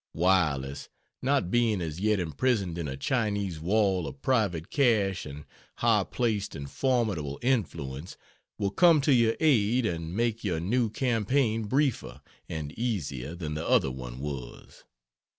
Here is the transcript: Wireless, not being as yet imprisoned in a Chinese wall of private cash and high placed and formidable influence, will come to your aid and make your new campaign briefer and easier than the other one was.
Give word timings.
Wireless, 0.15 0.89
not 1.21 1.51
being 1.51 1.79
as 1.79 1.99
yet 1.99 2.19
imprisoned 2.19 2.79
in 2.79 2.87
a 2.87 2.97
Chinese 2.97 3.59
wall 3.59 4.07
of 4.07 4.19
private 4.23 4.71
cash 4.71 5.27
and 5.27 5.45
high 5.75 6.05
placed 6.05 6.55
and 6.55 6.67
formidable 6.67 7.37
influence, 7.43 8.17
will 8.57 8.71
come 8.71 8.99
to 9.01 9.13
your 9.13 9.35
aid 9.39 9.85
and 9.85 10.15
make 10.15 10.43
your 10.43 10.59
new 10.59 10.89
campaign 10.89 11.65
briefer 11.65 12.19
and 12.49 12.71
easier 12.71 13.35
than 13.35 13.53
the 13.53 13.67
other 13.67 13.91
one 13.91 14.17
was. 14.17 14.85